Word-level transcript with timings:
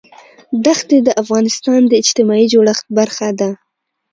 دښتې 0.65 0.97
د 1.07 1.09
افغانستان 1.21 1.81
د 1.87 1.93
اجتماعي 2.01 2.45
جوړښت 2.53 2.85
برخه 2.97 3.27
ده. 3.39 3.49